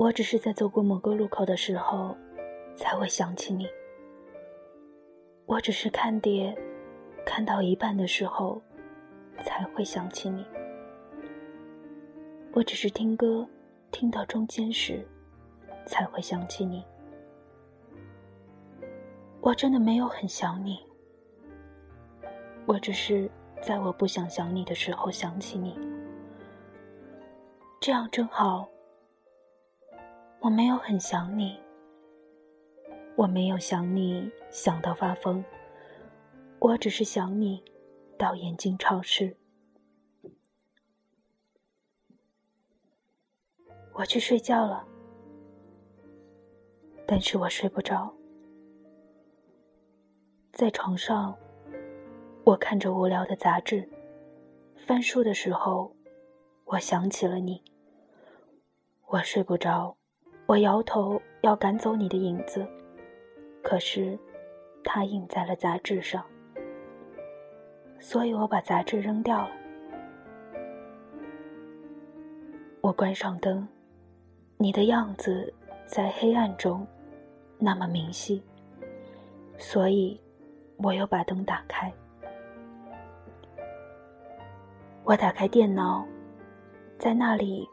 [0.00, 2.16] 我只是在走过某个路口的时候，
[2.74, 3.68] 才会想起你。
[5.44, 6.56] 我只是看碟，
[7.26, 8.62] 看到一半的时候，
[9.44, 10.42] 才会想起你。
[12.52, 13.46] 我只是听歌，
[13.90, 15.06] 听到中间时，
[15.84, 16.82] 才会想起你。
[19.42, 20.78] 我真的没有很想你，
[22.64, 23.30] 我只是
[23.60, 25.78] 在我不想想你的时候想起你。
[27.78, 28.66] 这样正好。
[30.42, 31.60] 我没有很想你，
[33.14, 35.44] 我没有想你想到发疯，
[36.58, 37.62] 我只是想你
[38.16, 39.36] 到眼睛潮湿。
[43.92, 44.82] 我去睡觉了，
[47.06, 48.10] 但是我睡不着。
[50.52, 51.36] 在床上，
[52.44, 53.86] 我看着无聊的杂志，
[54.74, 55.94] 翻书的时候，
[56.64, 57.62] 我想起了你。
[59.06, 59.99] 我睡不着。
[60.50, 62.66] 我摇头，要赶走你的影子，
[63.62, 64.18] 可是，
[64.82, 66.24] 它印在了杂志上，
[68.00, 69.50] 所以我把杂志扔掉了。
[72.80, 73.64] 我关上灯，
[74.56, 75.54] 你的样子
[75.86, 76.84] 在黑暗中
[77.56, 78.42] 那么明晰，
[79.56, 80.20] 所以
[80.78, 81.92] 我又把灯打开。
[85.04, 86.04] 我打开电脑，
[86.98, 87.68] 在那里，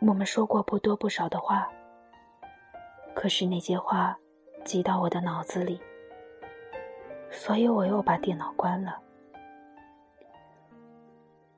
[0.00, 1.66] 我们说过不多不少的话。
[3.20, 4.16] 可是那些话，
[4.64, 5.78] 挤到我的脑子里，
[7.30, 8.98] 所以我又把电脑关了。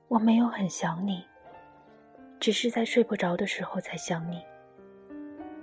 [0.09, 1.25] 我没有很想你，
[2.41, 4.43] 只是在睡不着的时候才想你。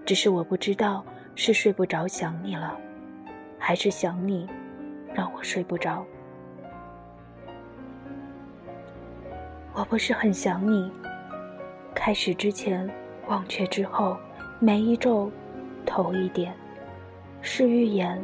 [0.05, 1.03] 只是我不知道
[1.35, 2.79] 是睡不着想你了，
[3.57, 4.49] 还是想你
[5.13, 6.05] 让我睡不着。
[9.73, 10.89] 我不是很想你，
[11.93, 12.89] 开始之前，
[13.27, 14.17] 忘却之后，
[14.59, 15.29] 每一周。
[15.85, 16.53] 头一点，
[17.41, 18.23] 是预言，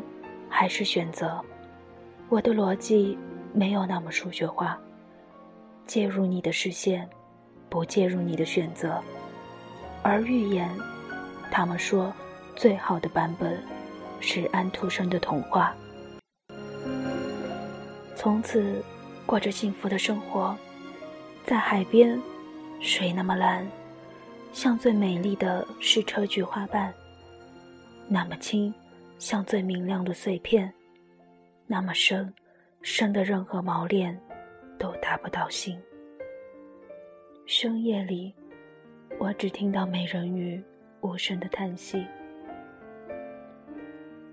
[0.50, 1.44] 还是选择？
[2.30, 3.18] 我的逻辑
[3.54, 4.78] 没有那么数学化。
[5.86, 7.08] 介入你的视线，
[7.70, 9.00] 不介入你的选择。
[10.02, 10.70] 而预言，
[11.52, 12.12] 他们说
[12.56, 13.62] 最好的版本
[14.20, 15.76] 是安徒生的童话。
[18.16, 18.84] 从此
[19.26, 20.58] 过着幸福的生活，
[21.46, 22.20] 在海边，
[22.80, 23.68] 水那么蓝，
[24.52, 26.92] 像最美丽的是车菊花瓣。
[28.08, 28.72] 那么轻，
[29.18, 30.70] 像最明亮的碎片；
[31.66, 32.32] 那么深，
[32.82, 34.20] 深的任何锚链
[34.78, 35.80] 都达不到心。
[37.48, 38.34] 深夜里，
[39.20, 40.64] 我只听到美人鱼
[41.02, 42.06] 无声的叹息。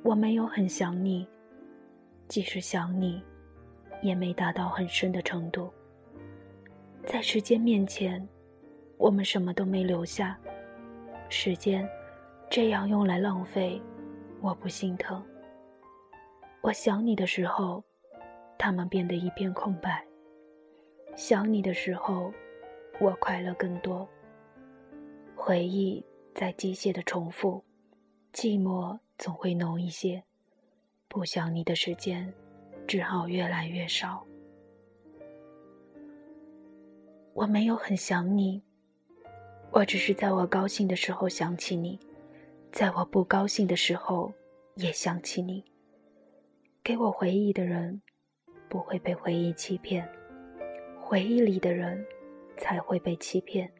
[0.03, 1.27] 我没有很想你，
[2.29, 3.23] 即使想你，
[4.03, 5.73] 也没达到很深的程度。
[7.07, 8.27] 在时间面前，
[8.99, 10.39] 我们什么都没留下。
[11.31, 11.89] 时间。
[12.53, 13.81] 这样用来浪费，
[14.43, 15.25] 我不心疼。
[16.61, 17.83] 我想你的时候，
[18.59, 20.07] 他们变得一片空白。
[21.17, 22.31] 想你的时候，
[23.01, 24.07] 我快乐更多。
[25.35, 26.05] 回忆
[26.35, 27.65] 在机械的重复，
[28.35, 30.23] 寂寞总会浓一些。
[31.09, 32.31] 不想你的时间，
[32.87, 34.23] 只好越来越少。
[37.33, 38.63] 我没有很想你，
[39.71, 41.99] 我只是在我高兴的时候想起你。
[42.73, 44.33] 在我不高兴的时候，
[44.77, 45.63] 也想起你。
[46.83, 48.01] 给我回忆的人，
[48.67, 50.03] 不会被回忆欺骗；
[50.99, 52.03] 回忆里的人，
[52.57, 53.71] 才会被欺骗。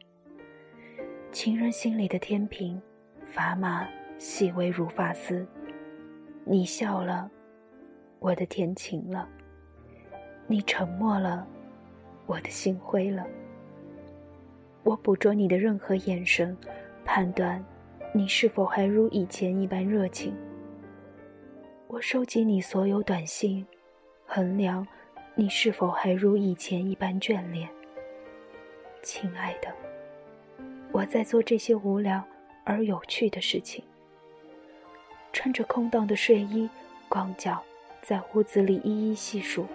[1.31, 2.79] 情人心里的天平，
[3.33, 3.87] 砝码
[4.19, 5.43] 细微如发丝。
[6.45, 7.31] 你笑了，
[8.19, 9.27] 我的天晴了；
[10.45, 11.47] 你沉默了，
[12.27, 13.25] 我的心灰了。
[14.83, 16.55] 我捕捉你的任何眼神，
[17.03, 17.61] 判断。
[18.15, 20.35] 你是否还如以前一般热情？
[21.87, 23.65] 我收集你所有短信，
[24.27, 24.87] 衡量
[25.33, 27.67] 你是否还如以前一般眷恋。
[29.01, 29.73] 亲爱的，
[30.91, 32.23] 我在做这些无聊
[32.63, 33.83] 而有趣的事情，
[35.31, 36.69] 穿着空荡的睡衣，
[37.09, 37.63] 光脚
[38.03, 39.65] 在屋子里一一细数，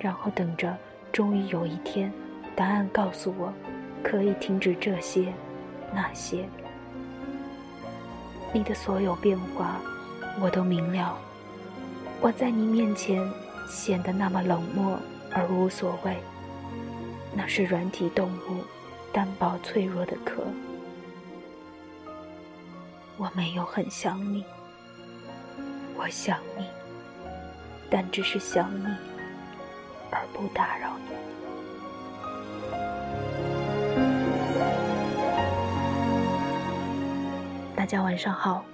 [0.00, 0.74] 然后等着，
[1.12, 2.10] 终于有一天，
[2.54, 3.52] 答案告诉我，
[4.02, 5.30] 可以停止这些，
[5.92, 6.48] 那些。
[8.56, 9.78] 你的所有变化，
[10.40, 11.18] 我都明了。
[12.22, 13.22] 我在你面前
[13.68, 14.98] 显得那么冷漠
[15.30, 16.16] 而无所谓。
[17.34, 18.64] 那是软体动物
[19.12, 20.42] 单薄脆弱的壳。
[23.18, 24.42] 我没有很想你，
[25.94, 26.64] 我想你，
[27.90, 28.86] 但只是想你，
[30.10, 31.25] 而不打扰你。
[37.86, 38.66] 大家晚上好，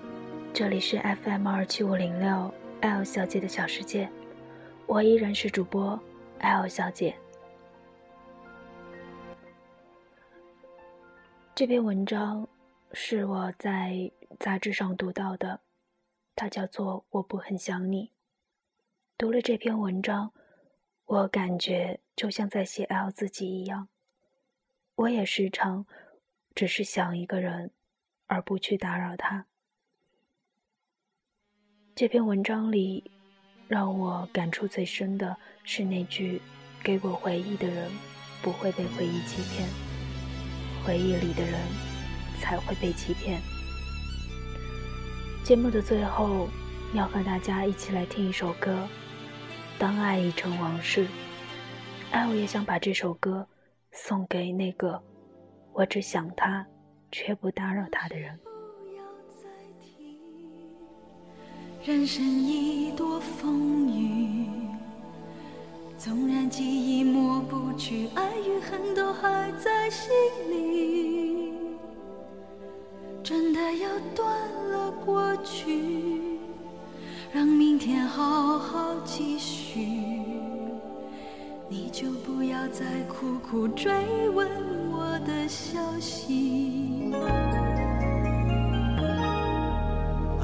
[0.54, 2.50] 这里是 FM 二七五零六
[2.80, 4.10] L 小姐的小世界，
[4.86, 6.02] 我依然是主播
[6.38, 7.14] L 小姐。
[11.54, 12.48] 这篇文章
[12.94, 14.10] 是我在
[14.40, 15.60] 杂志上读到的，
[16.34, 18.06] 它叫做《我不很想你》。
[19.18, 20.32] 读了这篇文章，
[21.04, 23.88] 我感觉就像在写 L 自己一样。
[24.94, 25.84] 我也时常
[26.54, 27.70] 只是想一个人，
[28.32, 29.44] 而不去打扰他。
[31.94, 33.10] 这篇文章里，
[33.68, 36.40] 让我感触最深的是那句
[36.82, 37.90] ：“给我回忆的人，
[38.40, 39.68] 不会被回忆欺骗。”
[40.82, 41.60] 回忆里的人
[42.40, 43.38] 才会被欺骗。
[45.44, 46.48] 节目的最后，
[46.94, 48.72] 要和大家一起来听一首歌，
[49.78, 51.04] 《当爱已成往事》。
[52.10, 53.46] 爱，我也想把这首歌
[53.90, 55.02] 送给那个
[55.74, 56.66] 我只想他
[57.12, 58.36] 却不打扰他的人。
[61.84, 64.46] 人生已多风雨，
[65.98, 70.10] 纵然记忆抹不去，爱与恨都还在心
[70.50, 71.52] 里。
[73.22, 76.38] 真的要断了过去，
[77.32, 79.80] 让明天好好继续。
[81.68, 83.90] 你就不要再苦苦追
[84.30, 84.46] 问
[84.92, 86.91] 我的消息。